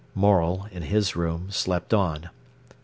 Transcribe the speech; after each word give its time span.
Morel, 0.15 0.67
in 0.71 0.81
his 0.81 1.15
room, 1.15 1.51
slept 1.51 1.93
on. 1.93 2.31